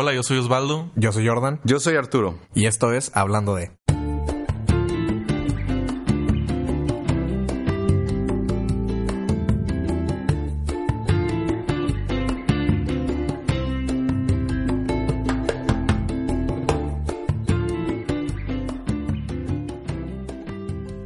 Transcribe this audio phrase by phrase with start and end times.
[0.00, 0.92] Hola, yo soy Osvaldo.
[0.94, 1.58] Yo soy Jordan.
[1.64, 2.38] Yo soy Arturo.
[2.54, 3.72] Y esto es Hablando de.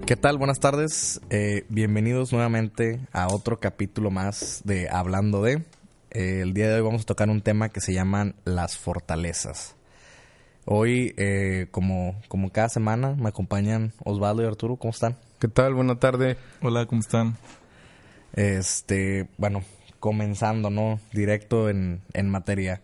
[0.05, 0.37] ¿Qué tal?
[0.37, 1.23] Buenas tardes.
[1.31, 5.65] Eh, bienvenidos nuevamente a otro capítulo más de Hablando de.
[6.15, 9.77] Eh, el día de hoy vamos a tocar un tema que se llaman las fortalezas.
[10.67, 14.77] Hoy, eh, como, como cada semana, me acompañan Osvaldo y Arturo.
[14.77, 15.17] ¿Cómo están?
[15.39, 15.73] ¿Qué tal?
[15.73, 16.37] Buena tarde.
[16.61, 17.37] Hola, ¿cómo están?
[18.35, 19.63] Este, bueno,
[20.01, 21.01] comenzando, ¿no?
[21.13, 22.83] Directo en, en materia.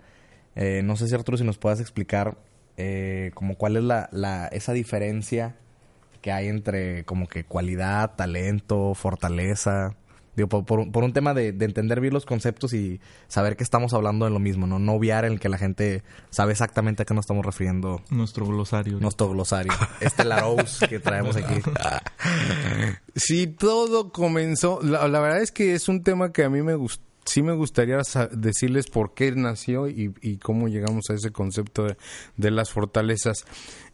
[0.56, 2.38] Eh, no sé si Arturo, si nos puedas explicar
[2.78, 5.54] eh, como cuál es la, la, esa diferencia
[6.22, 9.94] que hay entre como que cualidad, talento, fortaleza.
[10.38, 13.64] Digo, por, por, por un tema de, de, entender bien los conceptos y saber que
[13.64, 14.78] estamos hablando de lo mismo, ¿no?
[14.78, 18.02] No obviar en el que la gente sabe exactamente a qué nos estamos refiriendo.
[18.08, 19.00] Nuestro glosario.
[19.00, 19.72] Nuestro glosario.
[20.00, 21.60] este Larose que traemos aquí.
[23.16, 24.78] Sí, todo comenzó...
[24.80, 27.07] La, la, verdad es que es un tema que a mí me gustó.
[27.28, 27.98] Sí me gustaría
[28.32, 31.96] decirles por qué nació y, cómo llegamos a ese concepto de,
[32.36, 33.44] de las fortalezas.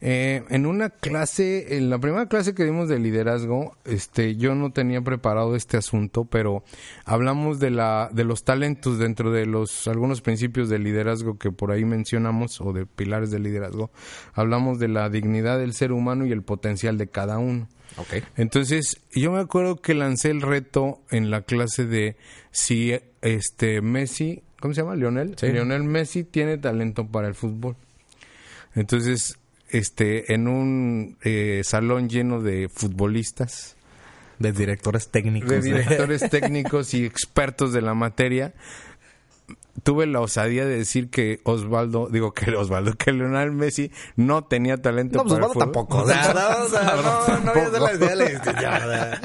[0.00, 4.70] Eh, en una clase, en la primera clase que dimos de liderazgo, este, yo no
[4.70, 6.62] tenía preparado este asunto, pero
[7.04, 11.72] hablamos de la, de los talentos dentro de los algunos principios de liderazgo que por
[11.72, 13.90] ahí mencionamos o de pilares de liderazgo.
[14.34, 17.68] Hablamos de la dignidad del ser humano y el potencial de cada uno.
[17.96, 18.22] Okay.
[18.36, 22.16] Entonces, yo me acuerdo que lancé el reto en la clase de
[22.50, 24.96] si este Messi, ¿cómo se llama?
[24.96, 25.36] Lionel.
[25.38, 25.46] Sí.
[25.48, 27.76] Lionel Messi tiene talento para el fútbol.
[28.74, 33.76] Entonces, este, en un eh, salón lleno de futbolistas,
[34.38, 38.52] de directores técnicos, de directores técnicos y expertos de la materia,
[39.82, 44.80] tuve la osadía de decir que Osvaldo, digo que Osvaldo, que Lionel Messi no tenía
[44.80, 45.86] talento no, pues para Osvaldo el fútbol.
[45.88, 45.98] tampoco.
[46.04, 49.18] O sea, no, no, no, no, la idea de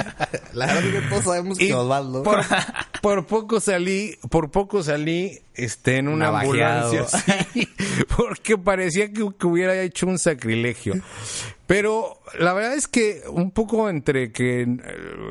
[0.53, 2.23] la verdad es que todos sabemos que Osvaldo.
[2.23, 2.39] Por,
[3.01, 6.85] por, poco salí, por poco salí este en una Navajeado.
[6.85, 7.19] ambulancia,
[7.53, 7.67] sí,
[8.15, 10.95] porque parecía que, que hubiera hecho un sacrilegio.
[11.67, 14.65] Pero la verdad es que un poco entre que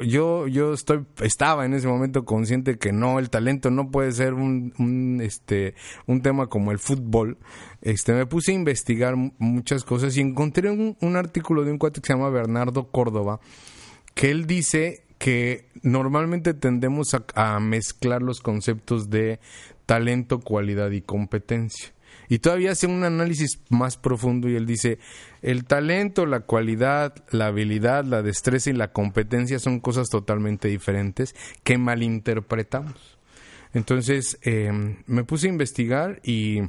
[0.06, 4.34] yo yo estoy estaba en ese momento consciente que no el talento no puede ser
[4.34, 5.74] un, un este
[6.06, 7.38] un tema como el fútbol.
[7.82, 12.00] Este me puse a investigar muchas cosas y encontré un, un artículo de un cuate
[12.00, 13.40] que se llama Bernardo Córdoba
[14.18, 19.38] que él dice que normalmente tendemos a, a mezclar los conceptos de
[19.86, 21.92] talento, cualidad y competencia.
[22.28, 24.98] Y todavía hace un análisis más profundo y él dice,
[25.40, 31.36] el talento, la cualidad, la habilidad, la destreza y la competencia son cosas totalmente diferentes
[31.62, 33.17] que malinterpretamos.
[33.74, 34.70] Entonces eh,
[35.06, 36.62] me puse a investigar y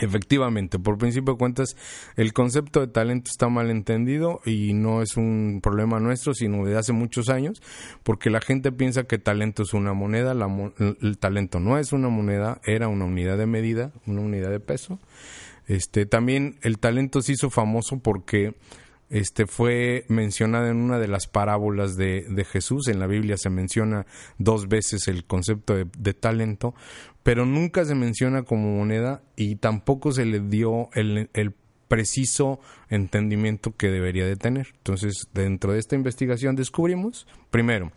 [0.00, 1.76] efectivamente, por principio de cuentas,
[2.16, 6.76] el concepto de talento está mal entendido y no es un problema nuestro, sino de
[6.76, 7.62] hace muchos años,
[8.02, 10.48] porque la gente piensa que talento es una moneda, la,
[10.78, 14.98] el talento no es una moneda, era una unidad de medida, una unidad de peso.
[15.66, 18.54] Este, también el talento se hizo famoso porque
[19.10, 22.88] este fue mencionado en una de las parábolas de, de, Jesús.
[22.88, 24.06] En la Biblia se menciona
[24.38, 26.74] dos veces el concepto de, de, talento,
[27.22, 31.54] pero nunca se menciona como moneda y tampoco se le dio el, el
[31.88, 32.60] preciso
[32.90, 34.68] entendimiento que debería de tener.
[34.76, 37.92] Entonces, dentro de esta investigación descubrimos, primero,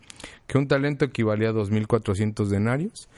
[0.48, 3.10] que un talento equivalía a 2.400 denarios.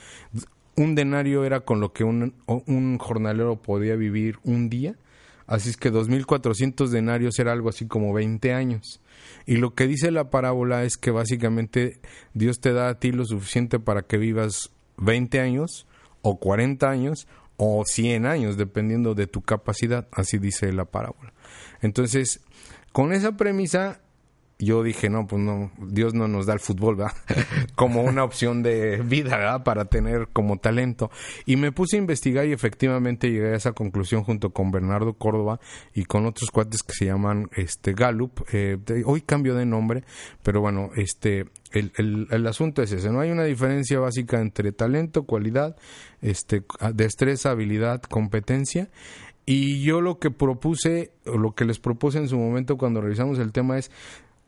[0.75, 4.95] Un denario era con lo que un, un jornalero podía vivir un día.
[5.45, 9.01] Así es que 2.400 denarios era algo así como 20 años.
[9.45, 11.99] Y lo que dice la parábola es que básicamente
[12.33, 15.85] Dios te da a ti lo suficiente para que vivas 20 años
[16.21, 20.07] o 40 años o 100 años, dependiendo de tu capacidad.
[20.11, 21.33] Así dice la parábola.
[21.81, 22.41] Entonces,
[22.91, 23.99] con esa premisa,
[24.65, 27.15] yo dije, no, pues no, Dios no nos da el fútbol, ¿verdad?
[27.75, 29.63] como una opción de vida.
[29.63, 31.11] Para tener como talento.
[31.45, 35.59] Y me puse a investigar y efectivamente llegué a esa conclusión junto con Bernardo Córdoba
[35.93, 38.41] y con otros cuates que se llaman este Gallup.
[38.51, 40.03] Eh, hoy cambio de nombre,
[40.43, 44.71] pero bueno, este el, el, el, asunto es ese, no hay una diferencia básica entre
[44.71, 45.75] talento, cualidad,
[46.21, 46.63] este,
[46.93, 48.89] destreza, habilidad, competencia
[49.45, 53.39] y yo lo que propuse, o lo que les propuse en su momento cuando revisamos
[53.39, 53.91] el tema es,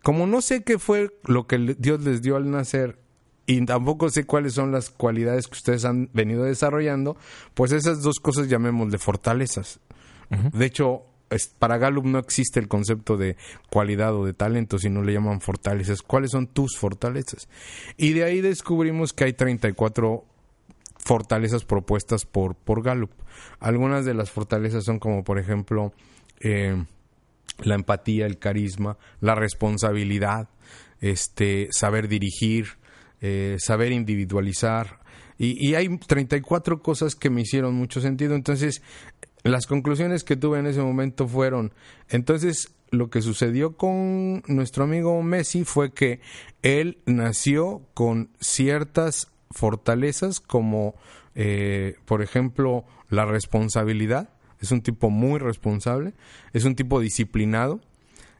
[0.05, 2.99] como no sé qué fue lo que Dios les dio al nacer
[3.47, 7.17] y tampoco sé cuáles son las cualidades que ustedes han venido desarrollando,
[7.55, 9.79] pues esas dos cosas llamémosle fortalezas.
[10.53, 11.07] De hecho,
[11.57, 13.35] para Gallup no existe el concepto de
[13.71, 16.03] cualidad o de talento, sino le llaman fortalezas.
[16.03, 17.49] ¿Cuáles son tus fortalezas?
[17.97, 20.23] Y de ahí descubrimos que hay 34
[20.99, 23.09] fortalezas propuestas por, por Gallup.
[23.59, 25.93] Algunas de las fortalezas son como, por ejemplo,
[26.41, 26.85] eh,
[27.63, 30.49] la empatía, el carisma, la responsabilidad,
[31.01, 32.77] este, saber dirigir,
[33.21, 34.99] eh, saber individualizar.
[35.37, 38.35] Y, y, hay 34 cosas que me hicieron mucho sentido.
[38.35, 38.81] Entonces,
[39.43, 41.73] las conclusiones que tuve en ese momento fueron,
[42.09, 46.21] entonces, lo que sucedió con nuestro amigo Messi fue que
[46.61, 50.95] él nació con ciertas fortalezas como,
[51.35, 54.29] eh, por ejemplo, la responsabilidad.
[54.65, 56.13] Es un tipo muy responsable,
[56.53, 57.79] es un tipo disciplinado.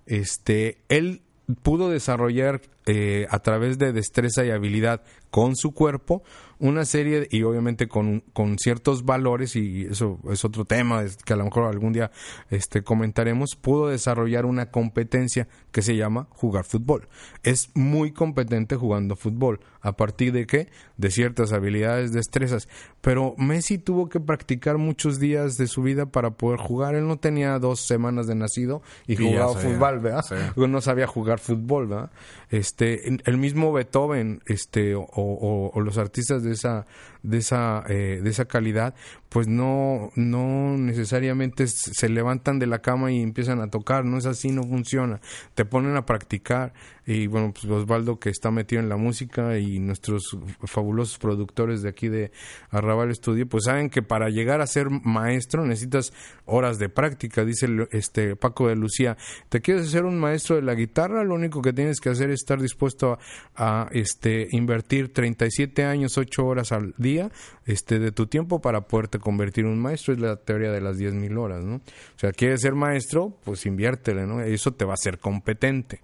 [0.08, 1.22] Este, él
[1.62, 5.02] pudo desarrollar eh, a través de destreza y habilidad
[5.32, 6.24] con su cuerpo
[6.60, 11.36] una serie y obviamente con, con, ciertos valores y eso es otro tema que a
[11.36, 12.12] lo mejor algún día
[12.50, 17.08] este comentaremos pudo desarrollar una competencia que se llama jugar fútbol.
[17.44, 19.60] Es muy competente jugando fútbol.
[19.82, 22.68] A partir de qué de ciertas habilidades destrezas.
[23.02, 26.96] Pero Messi tuvo que practicar muchos días de su vida para poder jugar.
[26.96, 30.24] Él no tenía dos semanas de nacido y, jugaba fútbol verdad
[30.56, 32.10] no sabía jugar fútbol verdad
[32.50, 36.86] este el mismo Beethoven este o, o los artistas de esa
[37.24, 38.94] de esa eh, de esa calidad
[39.30, 44.26] pues no no necesariamente se levantan de la cama y empiezan a tocar no es
[44.26, 45.22] así no funciona.
[45.54, 46.74] Te ponen a practicar
[47.06, 51.90] y bueno pues Osvaldo que está metido en la música y nuestros fabulosos productores de
[51.90, 52.32] aquí de
[52.70, 56.14] Arrabal Estudio pues saben que para llegar a ser maestro necesitas
[56.46, 59.18] horas de práctica dice este Paco de Lucía
[59.50, 62.42] te quieres ser un maestro de la guitarra lo único que tienes que hacer es
[62.42, 63.20] estar dispuesto a,
[63.56, 67.32] a este invertir 37 años 8 horas al día
[67.66, 70.14] este, de tu tiempo para poderte convertir en un maestro.
[70.14, 71.76] Es la teoría de las 10.000 horas, ¿no?
[71.76, 74.42] O sea, quieres ser maestro, pues inviértele, ¿no?
[74.42, 76.02] Eso te va a hacer competente.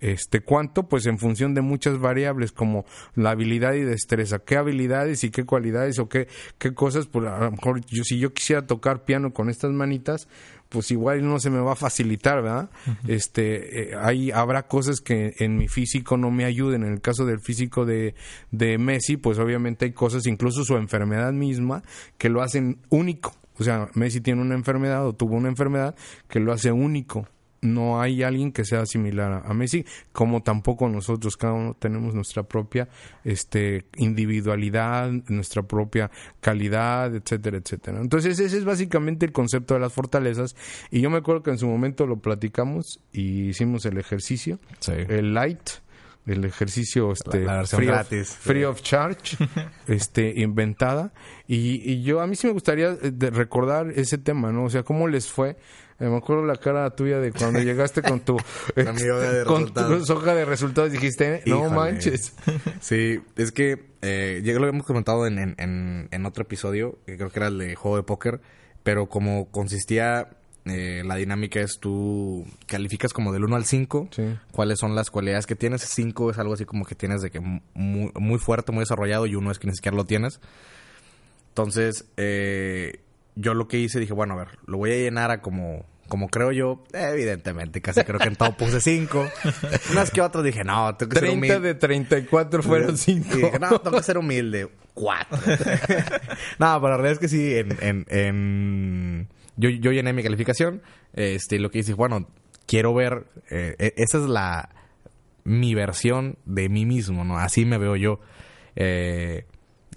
[0.00, 0.88] Este, ¿cuánto?
[0.88, 4.38] Pues en función de muchas variables como la habilidad y destreza.
[4.38, 6.26] ¿Qué habilidades y qué cualidades o qué,
[6.58, 7.06] qué cosas?
[7.06, 10.26] Pues a lo mejor yo, si yo quisiera tocar piano con estas manitas,
[10.70, 12.70] pues igual no se me va a facilitar, ¿verdad?
[13.06, 16.84] Este, eh, habrá cosas que en mi físico no me ayuden.
[16.84, 18.14] En el caso del físico de,
[18.52, 21.82] de Messi, pues obviamente hay cosas, incluso su enfermedad misma,
[22.16, 23.34] que lo hacen único.
[23.58, 25.94] O sea, Messi tiene una enfermedad o tuvo una enfermedad
[26.28, 27.28] que lo hace único
[27.62, 32.42] no hay alguien que sea similar a, Messi, como tampoco nosotros, cada uno tenemos nuestra
[32.42, 32.88] propia
[33.24, 36.10] este, individualidad, nuestra propia
[36.40, 38.00] calidad, etcétera, etcétera.
[38.00, 40.56] Entonces ese es básicamente el concepto de las fortalezas.
[40.90, 44.58] Y yo me acuerdo que en su momento lo platicamos y hicimos el ejercicio,
[44.88, 45.60] el light,
[46.26, 48.30] el ejercicio este free, gratis.
[48.30, 49.36] Of, free of charge
[49.86, 51.12] este inventada.
[51.46, 54.82] Y, y, yo a mí sí me gustaría eh, recordar ese tema no o sea
[54.82, 55.56] cómo les fue
[56.00, 58.36] eh, me acuerdo la cara tuya de cuando llegaste con tu,
[59.46, 60.92] con tu hoja de resultados.
[60.92, 62.34] Dijiste, no manches.
[62.80, 67.30] Sí, es que eh, ya lo hemos comentado en, en, en, otro episodio, que creo
[67.30, 68.40] que era el de juego de póker,
[68.82, 70.28] pero como consistía
[70.66, 74.08] eh, la dinámica es tú calificas como del 1 al 5
[74.52, 75.82] cuáles son las cualidades que tienes.
[75.82, 79.34] 5 es algo así como que tienes de que muy, muy fuerte, muy desarrollado y
[79.34, 80.40] uno es que ni siquiera lo tienes.
[81.48, 83.00] Entonces, eh,
[83.36, 86.28] yo lo que hice, dije, bueno, a ver, lo voy a llenar a como, como
[86.28, 89.26] creo yo, evidentemente, casi creo que en todo puse 5.
[89.92, 91.56] Unas que otras dije, no, tengo que ser humilde.
[91.56, 93.38] 30 de 34 fueron 5.
[93.38, 94.68] Y dije, no, tengo que ser humilde.
[94.94, 95.38] 4.
[96.58, 99.28] no, pero la verdad es que sí, en, en, en...
[99.56, 100.82] Yo, yo llené mi calificación,
[101.12, 102.28] este, lo que hice, bueno,
[102.66, 104.70] quiero ver, eh, e, esa es la,
[105.44, 107.38] mi versión de mí mismo, ¿no?
[107.38, 108.20] Así me veo yo.
[108.76, 109.44] Eh,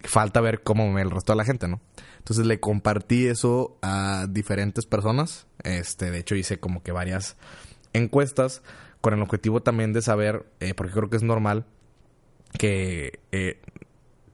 [0.04, 1.80] falta ver cómo me el resto de la gente, ¿no?
[2.24, 5.46] Entonces le compartí eso a diferentes personas.
[5.64, 7.36] Este, de hecho, hice como que varias
[7.92, 8.62] encuestas
[9.02, 11.66] con el objetivo también de saber, eh, porque creo que es normal
[12.58, 13.60] que eh,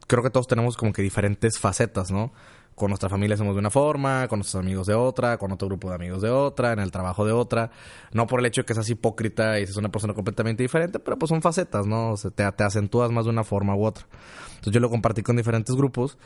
[0.06, 2.32] creo que todos tenemos como que diferentes facetas, ¿no?
[2.80, 5.90] con nuestra familia somos de una forma, con nuestros amigos de otra, con otro grupo
[5.90, 7.72] de amigos de otra, en el trabajo de otra.
[8.14, 11.20] No por el hecho de que seas hipócrita y seas una persona completamente diferente, pero
[11.20, 12.12] pues son facetas, ¿no?
[12.12, 14.06] O sea, te, te acentúas más de una forma u otra.
[14.52, 16.18] Entonces yo lo compartí con diferentes grupos.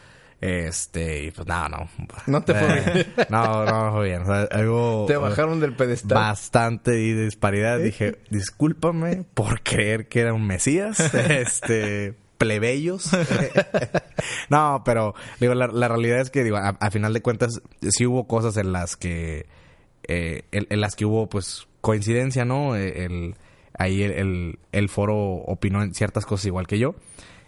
[0.42, 1.90] Este, y pues nada, no.
[2.28, 4.22] No te fue Eh, No, no me fue bien.
[4.24, 5.06] O sea, algo.
[5.08, 6.16] Te bajaron del pedestal.
[6.18, 7.80] Bastante disparidad.
[7.80, 11.00] Dije, discúlpame por creer que era un mesías.
[11.30, 13.10] Este, plebeyos.
[14.50, 18.06] no, pero digo, la, la realidad es que, digo, a, a final de cuentas, sí
[18.06, 19.46] hubo cosas en las que,
[20.08, 22.76] eh, en, en las que hubo, pues, coincidencia, ¿no?
[22.76, 23.36] Eh, El,
[23.78, 26.96] ahí el, el, el foro opinó en ciertas cosas igual que yo.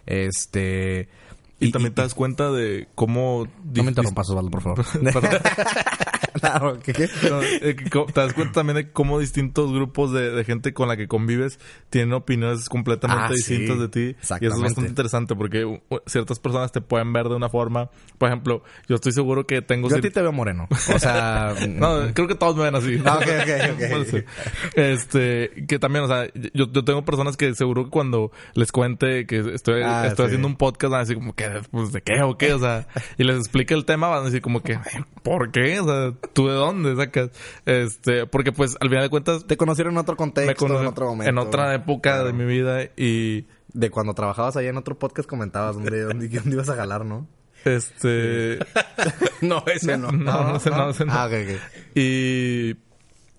[0.06, 1.08] Este.
[1.58, 3.48] Y, también te das cuenta de cómo...
[3.74, 4.84] No me interrumpas, Osvaldo, por favor.
[6.60, 7.08] No, ¿qué, qué?
[7.30, 10.96] No, eh, te das cuenta también de cómo distintos grupos de, de gente con la
[10.96, 11.58] que convives
[11.90, 13.56] tienen opiniones completamente Ah, sí.
[13.56, 14.16] distintas de ti.
[14.40, 17.90] Y eso es bastante interesante porque ciertas personas te pueden ver de una forma.
[18.18, 19.88] Por ejemplo, yo estoy seguro que tengo...
[19.88, 20.68] Yo a ti te veo moreno.
[20.94, 21.54] O sea...
[21.66, 23.00] No, creo que todos me ven así.
[23.04, 23.78] Ah, ok, ok, ok.
[23.90, 24.26] Puede ser.
[24.74, 29.26] Este, que también, o sea, yo, yo tengo personas que seguro que cuando les cuente
[29.26, 30.26] que estoy, Ah, estoy sí.
[30.28, 32.52] haciendo un podcast van a decir como que, pues, ¿de qué o qué?
[32.54, 32.86] O sea,
[33.18, 34.78] y les explica el tema, van a decir como que,
[35.22, 35.80] ¿por qué?
[35.80, 37.30] O sea, ¿tú de dónde sacas?
[37.64, 41.30] Este, porque pues, al final de cuentas, Te conocieron en otro contexto, en otro momento.
[41.30, 45.76] en otra época de mi vida y, De cuando trabajabas allá en otro podcast comentabas
[45.76, 47.26] dónde, dónde, dónde ibas a jalar, ¿no?
[47.64, 48.58] este,
[49.40, 50.12] No, ese no.
[50.12, 50.70] no, no no, sé,
[51.04, 51.12] no.
[51.12, 51.60] Ah, ok, ok.
[51.94, 52.74] Y,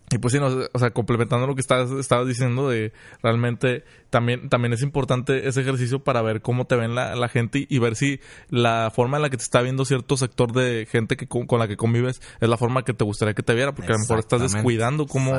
[0.10, 4.48] y pues sí, no, o sea, complementando lo que estabas, estabas diciendo de realmente también,
[4.48, 7.80] también es importante ese ejercicio para ver cómo te ven la, la gente y, y
[7.80, 11.28] ver si la forma en la que te está viendo cierto sector de gente que
[11.28, 13.92] con, con la que convives es la forma que te gustaría que te viera, porque
[13.92, 15.34] a lo mejor estás descuidando como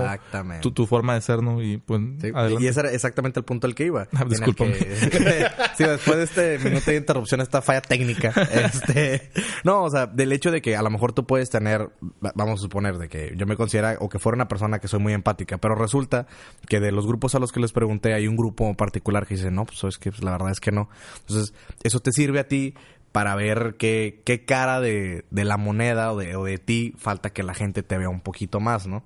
[0.61, 1.63] tu, tu forma de ser, ¿no?
[1.63, 4.07] Y pues, Sí, y ese era exactamente el punto al que iba.
[4.15, 4.73] Ah, discúlpame.
[4.73, 5.47] que-
[5.79, 8.33] sí, después de este minuto de interrupción, esta falla técnica.
[8.59, 9.31] Este,
[9.65, 11.89] no, o sea, del hecho de que a lo mejor tú puedes tener,
[12.25, 14.88] va- vamos a suponer, de que yo me considera o que fuera una persona que
[14.88, 16.27] soy muy empática, pero resulta
[16.69, 19.50] que de los grupos a los que les pregunté hay un grupo particular que dice,
[19.50, 20.88] no, pues es que pues, la verdad es que no.
[21.21, 22.75] Entonces, eso te sirve a ti
[23.12, 27.31] para ver qué, qué cara de, de la moneda o de, o de ti falta
[27.31, 29.03] que la gente te vea un poquito más, ¿no?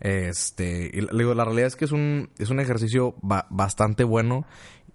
[0.00, 4.44] Este, y digo, la realidad es que es un, es un ejercicio ba- bastante bueno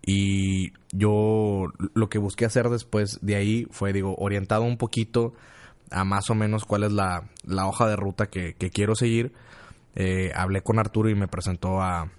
[0.05, 5.33] y yo lo que busqué hacer después de ahí fue, digo, orientado un poquito
[5.91, 9.33] a más o menos cuál es la, la hoja de ruta que, que quiero seguir.
[10.01, 12.09] Eh, hablé con Arturo y me presentó a,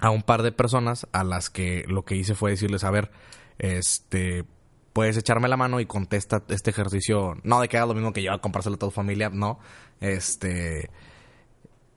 [0.00, 3.12] a un par de personas a las que lo que hice fue decirles, a ver,
[3.58, 4.44] este,
[4.92, 8.24] puedes echarme la mano y contesta este ejercicio, no de que hagas lo mismo que
[8.24, 9.60] yo, a comprárselo a tu familia, no,
[10.00, 10.90] este,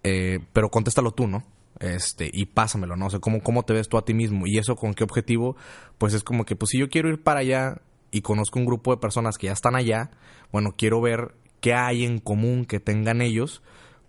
[0.04, 1.44] eh, pero contéstalo tú, ¿no?
[1.80, 3.08] Este, y pásamelo, ¿no?
[3.08, 4.46] O sea, ¿cómo, ¿cómo te ves tú a ti mismo?
[4.46, 5.56] Y eso con qué objetivo,
[5.98, 8.92] pues es como que, pues si yo quiero ir para allá y conozco un grupo
[8.92, 10.12] de personas que ya están allá,
[10.52, 13.64] bueno, quiero ver qué hay en común que tengan ellos,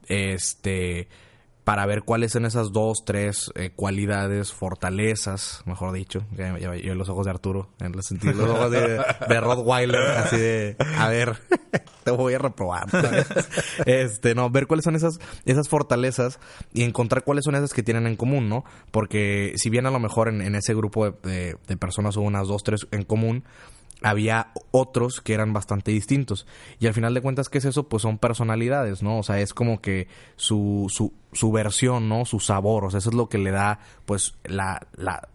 [0.09, 1.09] este,
[1.65, 6.95] para ver cuáles son esas dos, tres eh, cualidades, fortalezas, mejor dicho, ya, ya- yo
[6.95, 11.09] los ojos de Arturo, en el sentido, los ojos de, de Rottweiler, así de, a
[11.09, 11.37] ver,
[12.05, 12.87] te voy a reprobar.
[13.87, 16.41] Este, no, ver cuáles son esas, esas fortalezas
[16.73, 18.65] y encontrar cuáles son esas que tienen en común, ¿no?
[18.91, 22.49] Porque si bien a lo mejor en, ese grupo de, de- de personas hubo unas
[22.49, 23.45] dos, tres en común,
[24.03, 26.47] había otros que eran bastante distintos.
[26.79, 27.89] Y al final de cuentas, ¿qué es eso?
[27.89, 29.19] Pues son personalidades, ¿no?
[29.19, 32.25] O sea, es como que su, su, su versión, ¿no?
[32.25, 35.29] Su sabor, o sea, eso es lo que le da, pues, la, la,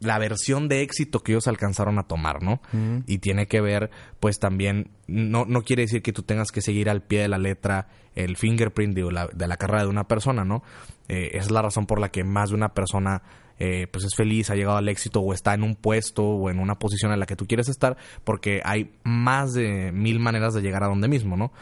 [0.00, 2.60] la versión de éxito que ellos alcanzaron a tomar, ¿no?
[3.06, 6.88] Y tiene que ver, pues también, no, no quiere decir que tú tengas que seguir
[6.88, 10.44] al pie de la letra el fingerprint de la, de la carrera de una persona,
[10.44, 10.62] ¿no?
[11.08, 13.22] Eh, esa es la razón por la que más de una persona
[13.60, 16.58] eh, pues es feliz, ha llegado al éxito o está en un puesto o en
[16.58, 20.62] una posición en la que tú quieres estar, porque hay más de mil maneras de
[20.62, 21.52] llegar a donde mismo, ¿no?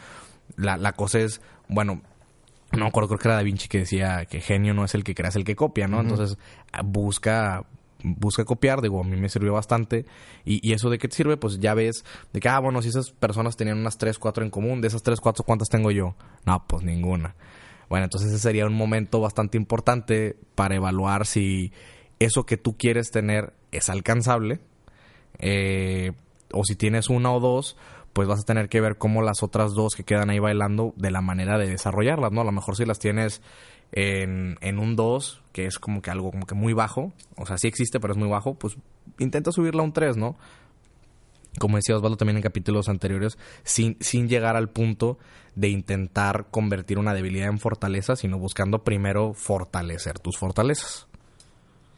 [0.55, 2.01] La, la cosa es, bueno,
[2.71, 5.03] no me acuerdo, creo que era Da Vinci que decía que genio no es el
[5.03, 6.01] que crea, es el que copia, ¿no?
[6.01, 6.37] Entonces,
[6.83, 7.65] busca
[8.01, 10.05] busca copiar, digo, a mí me sirvió bastante.
[10.45, 12.89] Y, y eso de qué te sirve, pues ya ves, de que, ah, bueno, si
[12.89, 16.15] esas personas tenían unas 3, 4 en común, de esas 3, 4, ¿cuántas tengo yo?
[16.45, 17.35] No, pues ninguna.
[17.89, 21.71] Bueno, entonces ese sería un momento bastante importante para evaluar si
[22.19, 24.59] eso que tú quieres tener es alcanzable.
[25.39, 26.11] eh,
[26.51, 27.77] o si tienes una o dos,
[28.13, 31.11] pues vas a tener que ver cómo las otras dos que quedan ahí bailando de
[31.11, 32.41] la manera de desarrollarlas, ¿no?
[32.41, 33.41] A lo mejor si las tienes
[33.91, 37.57] en, en un 2, que es como que algo como que muy bajo, o sea,
[37.57, 38.77] sí existe, pero es muy bajo, pues
[39.19, 40.37] intenta subirla a un 3, ¿no?
[41.57, 45.17] Como decía Osvaldo también en capítulos anteriores, sin, sin llegar al punto
[45.55, 51.07] de intentar convertir una debilidad en fortaleza, sino buscando primero fortalecer tus fortalezas.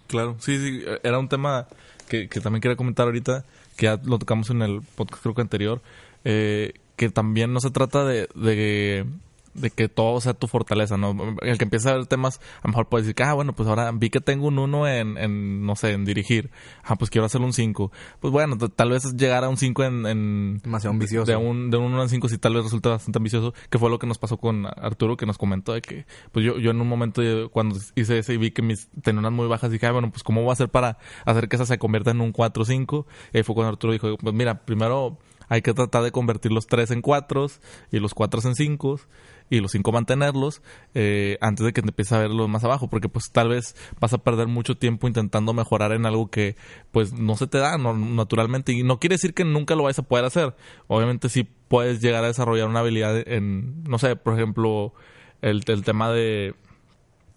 [0.07, 1.67] Claro, sí, sí, era un tema
[2.09, 3.45] que, que también quería comentar ahorita,
[3.77, 5.81] que ya lo tocamos en el podcast creo que anterior,
[6.23, 9.05] eh, que también no se trata de, de,
[9.53, 11.35] de que todo sea tu fortaleza, ¿no?
[11.41, 13.67] El que empieza a ver temas, a lo mejor puede decir que, ah, bueno, pues
[13.67, 16.51] ahora vi que tengo un 1 en, en, no sé, en dirigir.
[16.83, 17.91] Ah, pues quiero hacer un 5.
[18.19, 20.05] Pues bueno, tal vez llegar a un 5 en...
[20.05, 21.29] en Demasiado ambicioso.
[21.29, 23.89] De un, de un 1 en 5 sí tal vez resulta bastante ambicioso, que fue
[23.89, 26.81] lo que nos pasó con Arturo, que nos comentó de que, pues yo, yo en
[26.81, 29.91] un momento cuando hice ese y vi que mis tenía unas muy bajas, dije, ah,
[29.91, 32.65] bueno, pues cómo voy a hacer para hacer que esa se convierta en un 4
[32.65, 33.07] 5.
[33.33, 35.17] Y ahí fue cuando Arturo dijo, pues mira, primero
[35.51, 37.47] hay que tratar de convertir los 3 en 4
[37.91, 39.01] y los 4 en 5
[39.49, 40.61] y los 5 mantenerlos
[40.93, 44.13] eh, antes de que te empieces a verlos más abajo, porque pues tal vez vas
[44.13, 46.55] a perder mucho tiempo intentando mejorar en algo que
[46.91, 50.03] pues no se te da naturalmente y no quiere decir que nunca lo vayas a
[50.03, 50.55] poder hacer.
[50.87, 54.93] Obviamente sí puedes llegar a desarrollar una habilidad en, no sé, por ejemplo,
[55.41, 56.55] el, el tema de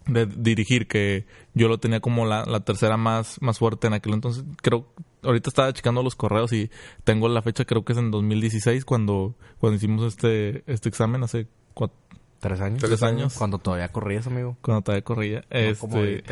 [0.07, 4.13] de dirigir que yo lo tenía como la, la tercera más, más fuerte en aquel
[4.13, 4.87] entonces creo
[5.25, 6.69] ahorita estaba checando los correos y
[7.03, 11.47] tengo la fecha creo que es en 2016 cuando cuando hicimos este este examen hace
[11.75, 11.91] cua-
[12.39, 12.79] ¿Tres años?
[12.83, 13.33] Tres años.
[13.35, 14.55] Cuando todavía corrías, amigo.
[14.61, 16.23] cuando todavía corría No este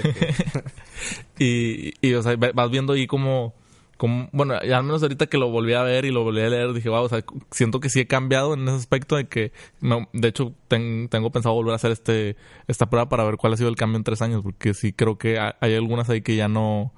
[1.40, 3.54] y, y o sea vas viendo ahí como
[3.98, 6.50] como bueno y al menos ahorita que lo volví a ver y lo volví a
[6.50, 9.52] leer dije wow o sea siento que sí he cambiado en ese aspecto de que
[9.80, 12.36] me- de hecho ten- tengo pensado volver a hacer este
[12.68, 15.18] esta prueba para ver cuál ha sido el cambio en tres años porque sí creo
[15.18, 16.92] que ha- hay algunas ahí que ya no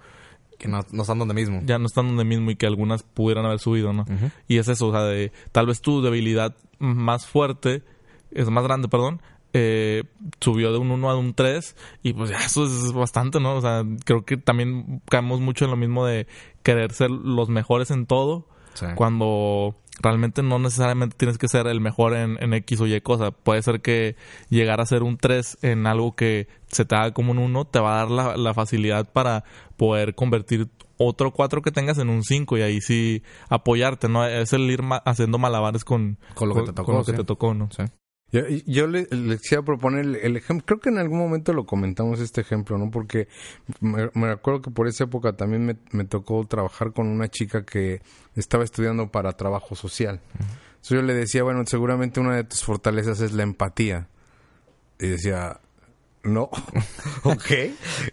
[0.58, 1.62] que no, no están donde mismo.
[1.66, 4.06] ya no están donde mismo y que algunas pudieran haber subido, ¿no?
[4.48, 7.84] Y es eso, o sea, de tal vez tu debilidad más fuerte,
[8.32, 9.22] es más grande, perdón,
[9.54, 10.04] eh,
[10.42, 13.56] subió de un 1 a un 3 y pues ya eso es bastante, ¿no?
[13.56, 16.28] O sea, creo que también caemos mucho en lo mismo de
[16.64, 18.86] querer ser los mejores en todo Sí.
[18.96, 23.32] cuando realmente no necesariamente tienes que ser el mejor en, en X o Y cosa.
[23.32, 24.16] Puede ser que
[24.50, 27.80] llegar a ser un 3 en algo que se te haga como un 1 te
[27.80, 29.44] va a dar la, la facilidad para
[29.78, 34.26] poder convertir otro 4 que tengas en un 5 y ahí sí apoyarte, ¿no?
[34.26, 37.12] Es el ir ma- haciendo malabares con, Con lo que te tocó, con lo que
[37.12, 37.18] sí.
[37.18, 37.70] te tocó, ¿no?
[37.72, 37.84] Sí.
[38.36, 42.20] Yo, yo le, quisiera proponer el, el ejemplo, creo que en algún momento lo comentamos
[42.20, 42.92] este ejemplo, ¿no?
[42.92, 43.30] Porque
[43.80, 48.02] me, acuerdo que por esa época también me, me tocó trabajar con una chica que
[48.36, 50.20] estaba estudiando para trabajo social.
[50.34, 54.10] Entonces yo le decía, bueno, seguramente una de tus fortalezas es la empatía.
[55.00, 55.62] Y decía,
[56.26, 56.50] no.
[57.24, 57.52] ok.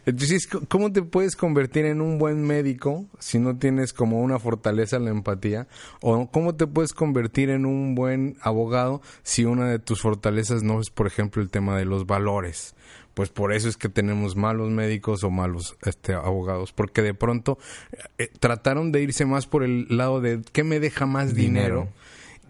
[0.06, 4.98] Entonces, ¿cómo te puedes convertir en un buen médico si no tienes como una fortaleza
[4.98, 5.66] la empatía?
[6.00, 10.80] ¿O cómo te puedes convertir en un buen abogado si una de tus fortalezas no
[10.80, 12.74] es, por ejemplo, el tema de los valores?
[13.14, 17.58] Pues por eso es que tenemos malos médicos o malos este, abogados, porque de pronto
[18.16, 21.88] eh, trataron de irse más por el lado de qué me deja más dinero Dinero.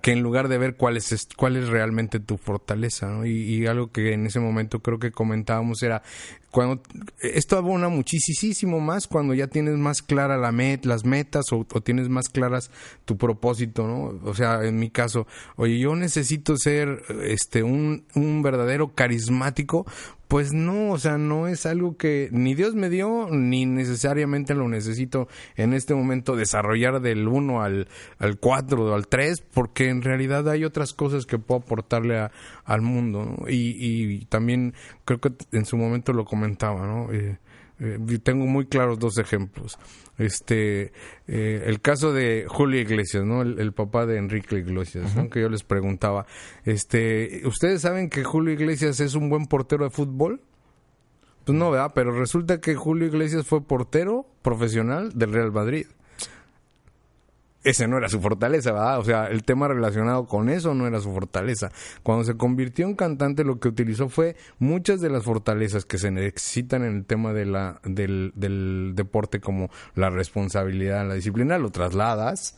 [0.03, 3.25] Que en lugar de ver cuál es, cuál es realmente tu fortaleza, ¿no?
[3.25, 6.03] Y, y algo que en ese momento creo que comentábamos era
[6.51, 6.83] cuando
[7.21, 11.81] esto abona muchísimo más cuando ya tienes más clara la met, las metas o, o
[11.81, 12.71] tienes más claras
[13.07, 14.21] tu propósito, ¿no?
[14.29, 19.87] O sea, en mi caso, oye, yo necesito ser este un, un verdadero carismático,
[20.33, 24.67] pues no, o sea, no es algo que ni Dios me dio, ni necesariamente lo
[24.67, 27.87] necesito en este momento desarrollar del 1 al,
[28.19, 32.31] al 4 o al 3, porque en realidad hay otras cosas que puedo aportarle
[32.65, 33.47] al mundo, ¿no?
[33.47, 34.73] Y, y también
[35.05, 37.13] creo que en su momento lo comentaba, ¿no?
[37.13, 37.37] Eh,
[37.83, 39.77] eh, tengo muy claros dos ejemplos.
[40.17, 40.93] Este,
[41.27, 43.43] eh, el caso de Julio Iglesias, ¿no?
[43.43, 45.29] El, el papá de Enrique Iglesias, ¿no?
[45.29, 46.27] Que yo les preguntaba,
[46.65, 50.43] este, ¿ustedes saben que Julio Iglesias es un buen portero de fútbol?
[51.45, 51.91] Pues no, ¿verdad?
[51.93, 55.87] Pero resulta que Julio Iglesias fue portero profesional del Real Madrid.
[57.65, 58.99] Ese no era su fortaleza, ¿verdad?
[58.99, 61.71] O sea, el tema relacionado con eso no era su fortaleza.
[62.03, 66.11] Cuando se convirtió en cantante, lo que utilizó fue muchas de las fortalezas que se
[66.11, 71.71] necesitan en el tema de la, del, del deporte, como la responsabilidad, la disciplina, lo
[71.71, 72.57] trasladas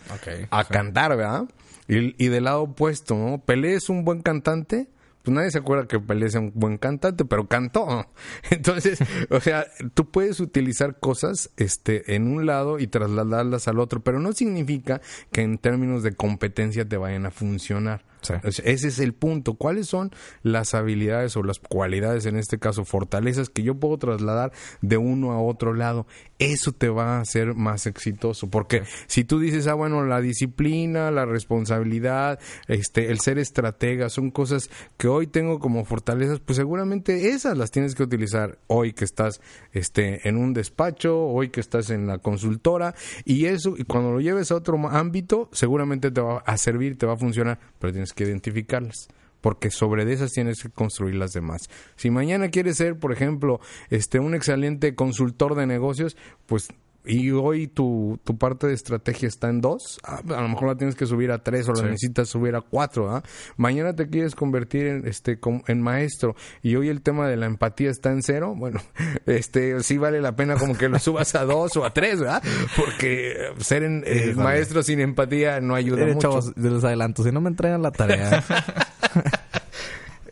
[0.50, 1.44] a cantar, ¿verdad?
[1.86, 3.38] Y, y del lado opuesto, ¿no?
[3.38, 4.88] Pelé es un buen cantante.
[5.24, 8.06] Pues nadie se acuerda que Pelé es un buen cantante, pero cantó.
[8.50, 8.98] Entonces,
[9.30, 14.20] o sea, tú puedes utilizar cosas este, en un lado y trasladarlas al otro, pero
[14.20, 15.00] no significa
[15.32, 18.04] que en términos de competencia te vayan a funcionar.
[18.24, 18.34] Sí.
[18.64, 19.54] Ese es el punto.
[19.54, 20.10] ¿Cuáles son
[20.42, 25.32] las habilidades o las cualidades, en este caso fortalezas, que yo puedo trasladar de uno
[25.32, 26.06] a otro lado?
[26.38, 28.50] Eso te va a hacer más exitoso.
[28.50, 34.30] Porque si tú dices, ah, bueno, la disciplina, la responsabilidad, este, el ser estratega, son
[34.30, 39.04] cosas que hoy tengo como fortalezas, pues seguramente esas las tienes que utilizar hoy que
[39.04, 39.40] estás
[39.72, 44.20] este, en un despacho, hoy que estás en la consultora, y eso, y cuando lo
[44.20, 48.12] lleves a otro ámbito, seguramente te va a servir, te va a funcionar, pero tienes
[48.14, 49.08] que identificarlas
[49.44, 51.68] porque sobre esas tienes que construir las demás.
[51.96, 56.68] Si mañana quieres ser, por ejemplo, este un excelente consultor de negocios, pues
[57.04, 60.76] y hoy tu, tu parte de estrategia está en dos, ah, a lo mejor la
[60.76, 63.10] tienes que subir a tres o la necesitas subir a cuatro.
[63.10, 63.22] ¿ah?
[63.56, 67.90] Mañana te quieres convertir en, este, en maestro y hoy el tema de la empatía
[67.90, 68.54] está en cero.
[68.56, 68.80] Bueno,
[69.26, 72.42] este sí vale la pena como que lo subas a dos o a tres, ¿verdad?
[72.76, 76.20] Porque ser en, eh, maestro sin empatía no ayuda mucho.
[76.20, 78.42] Chavos, les adelanto, si no me entregan la tarea.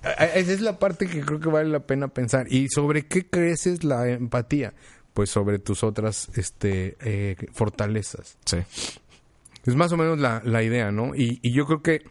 [0.34, 2.46] Esa es la parte que creo que vale la pena pensar.
[2.48, 4.74] ¿Y sobre qué creces la empatía?
[5.14, 8.38] Pues sobre tus otras este, eh, fortalezas.
[8.44, 8.58] Sí.
[9.64, 11.14] Es más o menos la, la idea, ¿no?
[11.14, 12.02] Y, y, yo creo que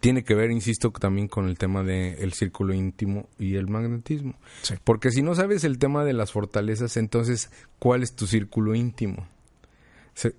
[0.00, 4.34] tiene que ver, insisto, también con el tema del círculo íntimo y el magnetismo.
[4.62, 4.74] Sí.
[4.84, 9.26] Porque si no sabes el tema de las fortalezas, entonces, ¿cuál es tu círculo íntimo?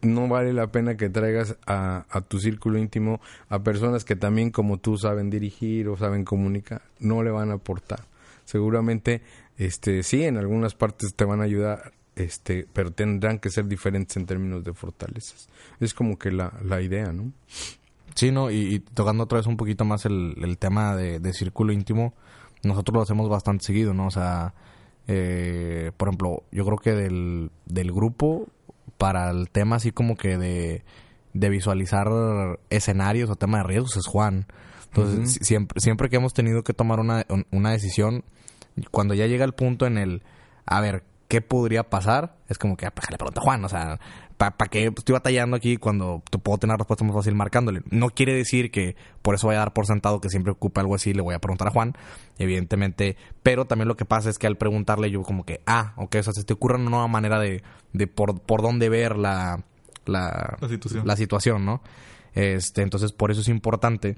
[0.02, 4.52] no vale la pena que traigas a, a, tu círculo íntimo a personas que también
[4.52, 8.02] como tú saben dirigir o saben comunicar, no le van a aportar.
[8.46, 9.22] Seguramente,
[9.60, 14.15] este, sí, en algunas partes te van a ayudar, este, pero tendrán que ser diferentes
[14.15, 15.50] en términos de fortalezas.
[15.82, 17.34] Es como que la, la idea, ¿no?
[18.15, 21.74] Sí, no, y, tocando otra vez un poquito más el, el tema de, de, círculo
[21.74, 22.13] íntimo,
[22.63, 24.08] nosotros lo hacemos bastante seguido, ¿no?
[24.08, 24.54] O sea,
[25.08, 28.48] eh, por ejemplo, yo creo que del, del grupo
[28.98, 30.84] para el tema así como que de,
[31.34, 32.08] de visualizar
[32.69, 34.48] escenarios o tema de riesgos es Juan.
[34.86, 38.24] Entonces, siempre, siempre que hemos tenido que tomar una, una decisión,
[38.92, 40.24] cuando ya llega el punto en el,
[40.65, 42.36] a ver, ¿qué podría pasar?
[42.48, 44.00] Es como que, ah, pues, le pregunta a Juan, o sea,
[44.38, 47.82] ¿para pa qué estoy batallando aquí cuando te puedo tener respuesta más fácil marcándole?
[47.92, 50.96] No quiere decir que por eso voy a dar por sentado que siempre ocupe algo
[50.96, 51.94] así, le voy a preguntar a Juan,
[52.38, 56.15] evidentemente, pero también lo que pasa es que al preguntarle yo como que, ah, ok,
[56.20, 57.62] o sea, se te ocurre una nueva manera de,
[57.94, 59.63] de por, por dónde ver la,
[60.06, 61.06] la, la situación.
[61.06, 61.82] la situación, ¿no?
[62.34, 64.18] Este, entonces, por eso es importante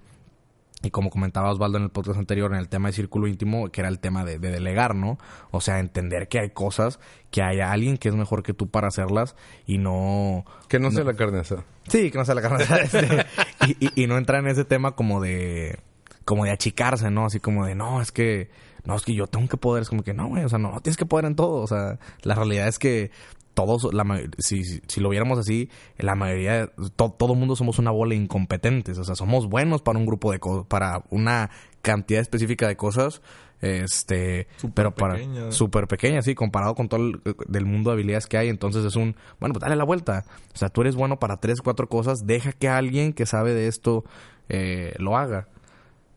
[0.84, 3.82] y como comentaba Osvaldo en el podcast anterior, en el tema de círculo íntimo, que
[3.82, 5.17] era el tema de, de, delegar, ¿no?
[5.52, 8.88] O sea, entender que hay cosas, que hay alguien que es mejor que tú para
[8.88, 10.46] hacerlas y no...
[10.67, 11.65] Que no, no sea la carne asada.
[11.88, 12.82] Sí, que no sea la carne asada.
[12.82, 13.26] Este,
[13.67, 15.80] y, y, y, no entrar en ese tema como de...
[16.26, 17.26] Como de achicarse, ¿no?
[17.26, 18.50] Así como de, no, es que...
[18.84, 19.84] No, es que yo tengo que poder.
[19.84, 21.62] Es como que, no, güey, o sea, no, no tienes que poder en todo.
[21.62, 23.12] O sea, la realidad es que
[23.54, 24.06] todos, la,
[24.38, 28.98] si, si, lo viéramos así, la mayoría, to, todo mundo somos una bola de incompetentes.
[28.98, 31.50] O sea, somos buenos para un grupo de cosas, para una
[31.82, 33.22] cantidad específica de cosas,
[33.62, 38.28] este, super pero para súper pequeña, sí, comparado con todo el del mundo de habilidades
[38.28, 38.50] que hay.
[38.50, 40.24] Entonces es un, bueno, pues dale la vuelta.
[40.54, 43.68] O sea, tú eres bueno para tres, cuatro cosas, deja que alguien que sabe de
[43.68, 44.04] esto
[44.50, 45.48] eh, lo haga.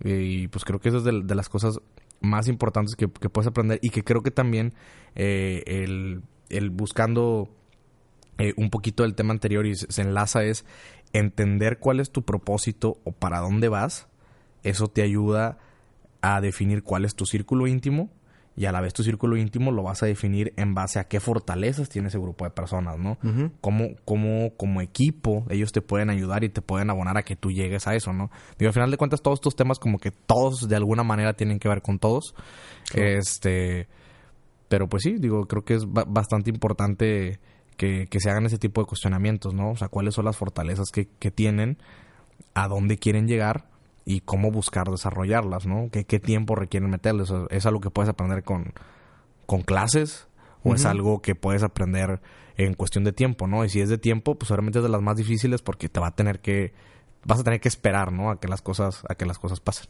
[0.03, 1.81] Y pues creo que eso es de, de las cosas
[2.21, 4.73] más importantes que, que, puedes aprender y que creo que también
[5.15, 7.49] eh, el el buscando
[8.39, 10.65] eh, un poquito del tema anterior y se, se, enlaza es
[11.13, 14.09] entender cuál es tu propósito o para dónde vas.
[14.63, 15.59] Eso te ayuda
[16.21, 18.11] a definir cuál es tu círculo íntimo
[18.57, 21.21] y a la vez tu círculo íntimo lo vas a definir en base a qué
[21.21, 23.19] fortalezas tiene ese grupo de personas, ¿no?
[23.23, 23.53] Uh -huh.
[23.61, 27.51] Cómo, cómo, como equipo ellos te pueden ayudar y te pueden abonar a que tú
[27.51, 28.31] llegues a eso, ¿no?
[28.59, 31.59] Digo, al final de cuentas todos estos temas como que todos de alguna manera tienen
[31.59, 32.35] que ver con todos.
[32.91, 33.09] Claro.
[33.09, 33.89] Este
[34.69, 37.39] pero pues sí, digo, creo que es bastante importante
[37.77, 39.71] que, que, se hagan ese tipo de cuestionamientos, ¿no?
[39.71, 41.79] O sea, cuáles son las fortalezas que, que tienen,
[42.55, 43.69] a dónde quieren llegar
[44.05, 45.89] y cómo buscar desarrollarlas, ¿no?
[45.91, 47.31] ¿Qué, qué tiempo requieren meterles?
[47.31, 48.73] O sea, ¿Es algo que puedes aprender con,
[49.47, 50.29] con clases
[50.63, 50.77] o uh -huh.
[50.77, 52.21] es algo que puedes aprender
[52.57, 53.65] en cuestión de tiempo, ¿no?
[53.65, 56.09] Y si es de tiempo, pues obviamente es de las más difíciles porque te va
[56.09, 56.73] a tener que
[57.25, 58.31] vas a tener que esperar, ¿no?
[58.31, 59.87] A que las cosas a que las cosas pasen.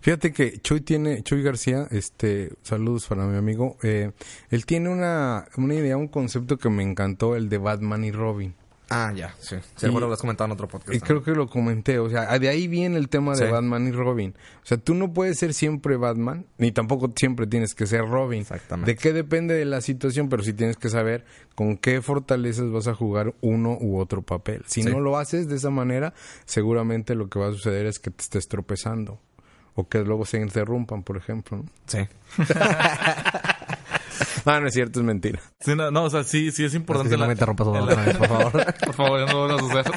[0.00, 4.12] Fíjate que Chuy tiene, Chuy García, este, saludos para mi amigo, eh,
[4.50, 8.54] él tiene una, una idea, un concepto que me encantó, el de Batman y Robin.
[8.92, 9.54] Ah, ya, sí.
[9.76, 10.92] Seguro lo has comentado en otro podcast.
[10.92, 13.52] Y creo que lo comenté, o sea, de ahí viene el tema de sí.
[13.52, 14.34] Batman y Robin.
[14.64, 18.40] O sea, tú no puedes ser siempre Batman, ni tampoco siempre tienes que ser Robin.
[18.40, 18.90] Exactamente.
[18.90, 20.28] ¿De qué depende de la situación?
[20.28, 24.64] Pero sí tienes que saber con qué fortalezas vas a jugar uno u otro papel.
[24.66, 24.90] Si sí.
[24.90, 26.12] no lo haces de esa manera,
[26.44, 29.20] seguramente lo que va a suceder es que te estés tropezando
[29.80, 31.58] o que luego se interrumpan, por ejemplo.
[31.58, 31.64] ¿no?
[31.86, 31.98] Sí.
[34.44, 35.40] ah, no es cierto, es mentira.
[35.60, 37.08] Sí, no, no, o sea, sí, sí es importante.
[37.08, 38.52] Es que si no me interrumpas otra vez, por favor.
[38.84, 39.92] por favor, ya no lo a hacer.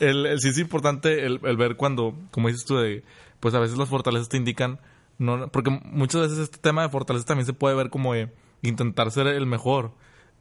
[0.00, 3.02] El, el, sí es importante el, el, ver cuando, como dices tú, de,
[3.40, 4.78] pues a veces las fortalezas te indican,
[5.18, 8.32] no, porque muchas veces este tema de fortalezas también se puede ver como de
[8.62, 9.92] intentar ser el mejor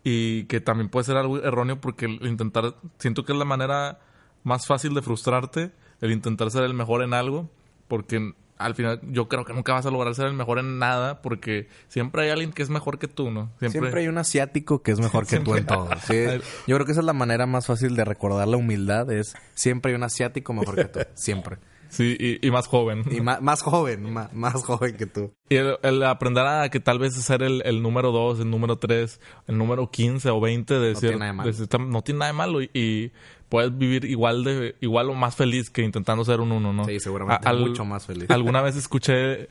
[0.04, 4.00] y que también puede ser algo erróneo porque el intentar, siento que es la manera
[4.44, 7.50] más fácil de frustrarte, el intentar ser el mejor en algo
[7.88, 11.22] porque al final yo creo que nunca vas a lograr ser el mejor en nada
[11.22, 13.52] porque siempre hay alguien que es mejor que tú, ¿no?
[13.60, 15.90] Siempre, siempre hay un asiático que es mejor que tú en todo.
[16.08, 16.24] ¿sí?
[16.66, 19.92] Yo creo que esa es la manera más fácil de recordar la humildad, es siempre
[19.92, 21.58] hay un asiático mejor que tú, siempre.
[21.88, 23.04] Sí, y, y más joven.
[23.10, 25.32] Y ma- más joven, ma- más joven que tú.
[25.48, 28.78] Y el, el aprender a que tal vez ser el, el número 2, el número
[28.78, 31.52] 3, el número 15 o 20 de No ser- tiene nada de malo.
[31.52, 33.12] de no tiene nada de malo y, y
[33.50, 36.86] puedes vivir igual de igual o más feliz que intentando ser un uno, ¿no?
[36.86, 38.30] Sí, seguramente al- mucho más feliz.
[38.30, 39.50] Alguna vez escuché,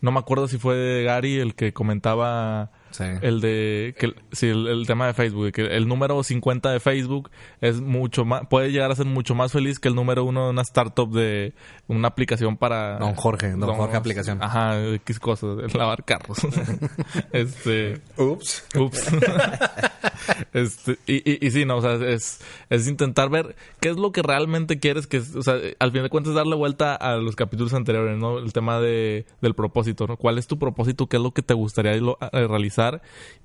[0.00, 3.04] no me acuerdo si fue de Gary el que comentaba Sí.
[3.22, 6.80] el de que el- sí, el, el tema de Facebook, que el número 50 de
[6.80, 10.44] Facebook es mucho más puede llegar a ser mucho más feliz que el número uno
[10.44, 11.52] de una startup de
[11.88, 14.42] una aplicación para Don Jorge, Don Jorge aplicación.
[14.42, 16.38] Ajá, X cosas, lavar carros.
[17.32, 18.64] este, Ups.
[18.76, 19.08] ups.
[20.52, 24.12] este, y, y, y sí, no, o sea, es, es intentar ver qué es lo
[24.12, 27.74] que realmente quieres que, o sea, al fin de cuentas darle vuelta a los capítulos
[27.74, 28.38] anteriores, ¿no?
[28.38, 30.16] El tema de, del propósito, ¿no?
[30.16, 31.06] ¿Cuál es tu propósito?
[31.06, 32.46] ¿Qué es lo que te gustaría lo- eh,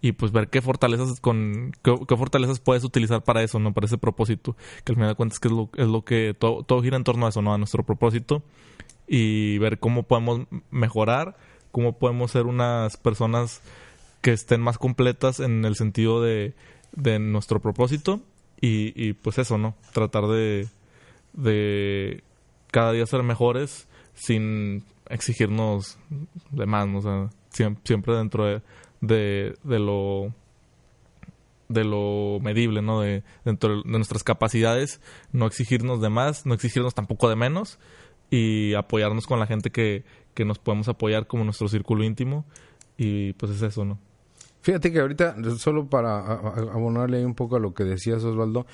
[0.02, 3.74] Y pues ver qué fortalezas con, qué, fortalezas puedes utilizar para eso, ¿no?
[3.74, 4.56] Para ese propósito.
[4.84, 7.04] Que al final de cuentas que es lo, es lo que todo, todo gira en
[7.04, 7.54] torno a eso, ¿no?
[7.54, 8.44] A nuestro propósito.
[9.08, 11.38] Y ver cómo podemos mejorar,
[11.72, 13.62] cómo podemos ser unas personas
[14.22, 16.56] que estén más completas en el sentido de,
[16.94, 18.22] de nuestro propósito
[18.60, 19.76] y, pues eso, ¿no?
[19.94, 20.68] Tratar de,
[21.34, 22.24] de
[22.72, 26.00] cada día ser mejores sin exigirnos
[26.50, 27.30] de más, ¿no?
[27.50, 28.62] Siempre dentro de,
[29.08, 30.34] de, de lo
[31.68, 33.02] de lo medible, ¿no?
[33.02, 37.80] De, dentro de nuestras capacidades, no exigirnos de más, no exigirnos tampoco de menos
[38.30, 42.46] y apoyarnos con la gente que, que nos podemos apoyar como nuestro círculo íntimo
[42.98, 44.00] y pues es eso, ¿no?
[44.62, 48.66] Fíjate que ahorita, solo para abonarle ahí un poco a lo que decías, Osvaldo,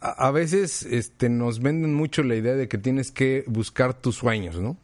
[0.00, 4.16] a, a veces este, nos venden mucho la idea de que tienes que buscar tus
[4.16, 4.78] sueños, ¿no?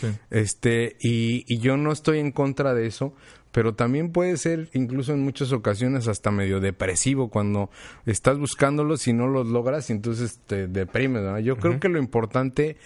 [0.00, 0.08] Sí.
[0.30, 3.14] Este, y, y yo no estoy en contra de eso,
[3.52, 7.70] pero también puede ser, incluso en muchas ocasiones, hasta medio depresivo cuando
[8.06, 11.22] estás buscándolos y no los logras y entonces te deprimes.
[11.44, 12.76] Yo creo que lo importante,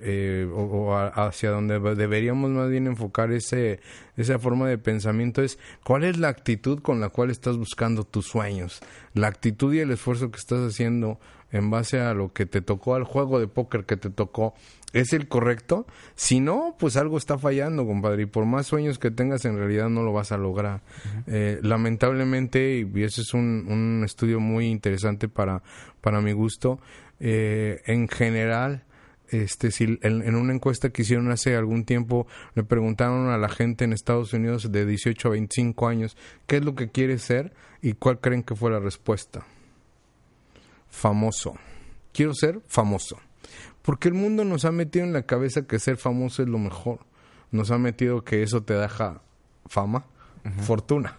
[0.00, 3.80] eh, o, o a- hacia donde deberíamos más bien enfocar ese,
[4.18, 8.26] esa forma de pensamiento es cuál es la actitud con la cual estás buscando tus
[8.26, 8.80] sueños,
[9.14, 11.18] la actitud y el esfuerzo que estás haciendo
[11.52, 14.54] en base a lo que te tocó, al juego de póker que te tocó,
[14.92, 15.86] ¿es el correcto?
[16.14, 18.22] Si no, pues algo está fallando, compadre.
[18.22, 20.82] Y por más sueños que tengas, en realidad no lo vas a lograr.
[21.26, 25.62] Eh, lamentablemente, y ese es un, un estudio muy interesante para,
[26.00, 26.80] para mi gusto,
[27.20, 28.84] eh, en general,
[29.28, 33.48] este, si en, en una encuesta que hicieron hace algún tiempo, le preguntaron a la
[33.48, 37.52] gente en Estados Unidos de 18 a 25 años, ¿qué es lo que quiere ser?
[37.82, 39.44] ¿Y cuál creen que fue la respuesta?
[40.96, 41.54] Famoso.
[42.14, 43.18] Quiero ser famoso.
[43.82, 47.00] Porque el mundo nos ha metido en la cabeza que ser famoso es lo mejor.
[47.50, 49.20] Nos ha metido que eso te deja
[49.66, 50.06] fama,
[50.62, 51.18] fortuna.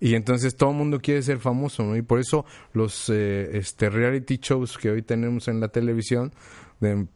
[0.00, 1.96] Y entonces todo el mundo quiere ser famoso, ¿no?
[1.96, 6.32] Y por eso los eh, este reality shows que hoy tenemos en la televisión
[6.80, 7.06] de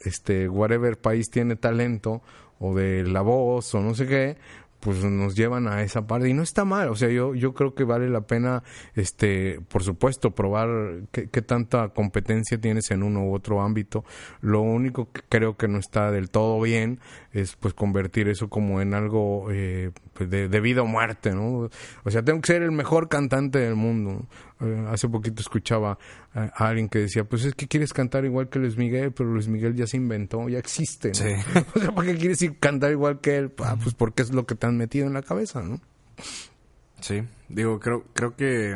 [0.00, 2.22] este whatever país tiene talento
[2.58, 4.36] o de la voz o no sé qué,
[4.80, 7.74] pues nos llevan a esa parte y no está mal, o sea, yo yo creo
[7.74, 8.62] que vale la pena
[8.94, 10.68] este, por supuesto, probar
[11.10, 14.04] qué, qué tanta competencia tienes en uno u otro ámbito.
[14.40, 17.00] Lo único que creo que no está del todo bien
[17.32, 21.68] es pues convertir eso como en algo eh, pues, de, de vida o muerte, ¿no?
[22.04, 24.26] O sea, tengo que ser el mejor cantante del mundo.
[24.60, 25.98] Eh, hace poquito escuchaba
[26.32, 29.30] a, a alguien que decía, pues es que quieres cantar igual que Luis Miguel, pero
[29.30, 31.14] Luis Miguel ya se inventó, ya existe, ¿no?
[31.14, 31.34] Sí.
[31.74, 33.52] o sea, ¿para qué quieres ir cantar igual que él?
[33.58, 35.80] Ah, pues porque es lo que te han metido en la cabeza, ¿no?
[37.00, 38.72] Sí, digo, creo, creo que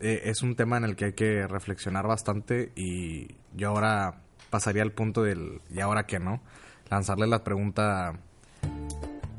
[0.00, 4.82] eh, es un tema en el que hay que reflexionar bastante y yo ahora pasaría
[4.82, 6.42] al punto del ¿y ahora qué no?
[6.90, 8.18] Lanzarle la pregunta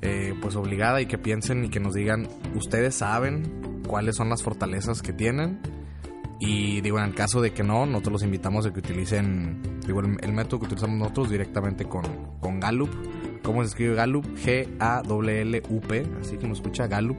[0.01, 4.43] eh, pues obligada y que piensen y que nos digan, ¿ustedes saben cuáles son las
[4.43, 5.59] fortalezas que tienen?
[6.39, 10.01] Y digo, en el caso de que no, nosotros los invitamos a que utilicen, digo,
[10.01, 12.03] el, el método que utilizamos nosotros directamente con,
[12.41, 12.89] con Gallup.
[13.43, 14.25] ¿Cómo se escribe Gallup?
[14.35, 17.17] G-A-L-L-U-P, así que nos escucha Gallup.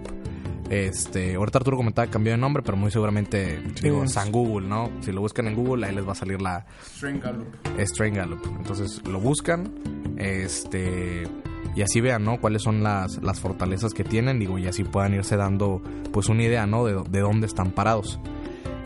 [0.71, 4.91] Este, ahorita Arturo comentaba que cambió de nombre, pero muy seguramente, digo, San Google, ¿no?
[5.03, 6.67] Si lo buscan en Google, ahí les va a salir la
[7.79, 8.45] Strain Gallup.
[8.59, 9.73] Entonces lo buscan,
[10.17, 11.29] este,
[11.75, 12.41] y así vean, ¿no?
[12.41, 15.83] Cuáles son las, las fortalezas que tienen, digo, y así puedan irse dando,
[16.13, 16.85] pues, una idea, ¿no?
[16.85, 18.19] De, de dónde están parados.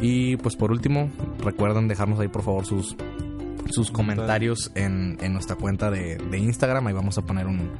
[0.01, 1.11] Y pues por último,
[1.43, 2.97] recuerden dejarnos ahí por favor sus,
[3.71, 6.87] sus comentarios en, en nuestra cuenta de, de Instagram.
[6.87, 7.71] Ahí vamos a poner un,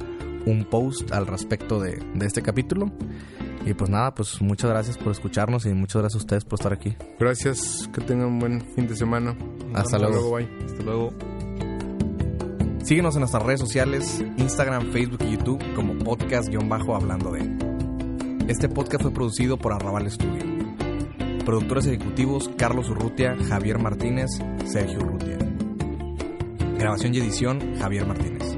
[0.45, 2.91] un post al respecto de, de este capítulo.
[3.65, 6.73] Y pues nada, pues muchas gracias por escucharnos y muchas gracias a ustedes por estar
[6.73, 6.95] aquí.
[7.19, 9.35] Gracias, que tengan un buen fin de semana.
[9.73, 10.35] Hasta luego.
[10.35, 10.49] bye.
[10.65, 11.13] Hasta luego.
[12.89, 17.47] Síguenos en nuestras redes sociales, Instagram, Facebook y YouTube como podcast-hablando de.
[18.47, 20.43] Este podcast fue producido por Arrabal Studio.
[21.45, 24.31] Productores ejecutivos Carlos Urrutia, Javier Martínez,
[24.65, 25.37] Sergio Urrutia.
[26.79, 28.57] Grabación y edición Javier Martínez.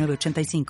[0.07, 0.65] 906985.